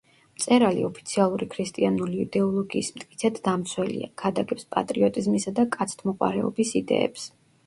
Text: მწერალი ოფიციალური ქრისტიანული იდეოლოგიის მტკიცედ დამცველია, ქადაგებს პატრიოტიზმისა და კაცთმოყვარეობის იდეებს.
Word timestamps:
მწერალი 0.35 0.85
ოფიციალური 0.85 1.47
ქრისტიანული 1.55 2.17
იდეოლოგიის 2.23 2.89
მტკიცედ 2.95 3.37
დამცველია, 3.49 4.09
ქადაგებს 4.23 4.67
პატრიოტიზმისა 4.77 5.55
და 5.61 5.69
კაცთმოყვარეობის 5.77 6.75
იდეებს. 6.83 7.29